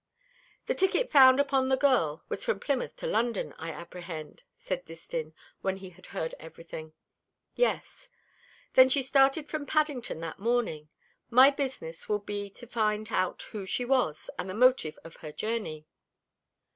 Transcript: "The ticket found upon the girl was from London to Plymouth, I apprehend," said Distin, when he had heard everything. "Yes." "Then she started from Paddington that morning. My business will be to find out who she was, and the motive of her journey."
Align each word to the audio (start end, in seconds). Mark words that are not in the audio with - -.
"The 0.65 0.73
ticket 0.73 1.11
found 1.11 1.39
upon 1.39 1.69
the 1.69 1.77
girl 1.77 2.23
was 2.27 2.43
from 2.43 2.59
London 2.65 2.89
to 2.89 3.03
Plymouth, 3.05 3.53
I 3.59 3.69
apprehend," 3.69 4.41
said 4.57 4.83
Distin, 4.83 5.33
when 5.61 5.77
he 5.77 5.91
had 5.91 6.07
heard 6.07 6.33
everything. 6.39 6.93
"Yes." 7.55 8.09
"Then 8.73 8.89
she 8.89 9.03
started 9.03 9.47
from 9.47 9.67
Paddington 9.67 10.19
that 10.21 10.39
morning. 10.39 10.89
My 11.29 11.51
business 11.51 12.09
will 12.09 12.17
be 12.17 12.49
to 12.49 12.65
find 12.65 13.11
out 13.11 13.43
who 13.51 13.67
she 13.67 13.85
was, 13.85 14.27
and 14.39 14.49
the 14.49 14.55
motive 14.55 14.97
of 15.03 15.17
her 15.17 15.31
journey." 15.31 15.85